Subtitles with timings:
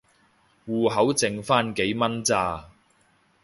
[0.03, 0.09] 戶口剩
[1.43, 2.71] 番幾蚊咋